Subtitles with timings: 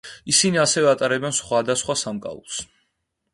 [0.31, 2.59] ისინი ასევე ატარებენ სხვა და სხვა სამკაულს.